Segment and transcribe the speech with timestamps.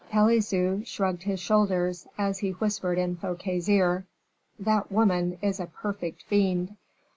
[0.09, 4.07] Pelisson shrugged his shoulders, as he whispered in Fouquet's ear,
[4.57, 6.75] "That woman is a perfect fiend."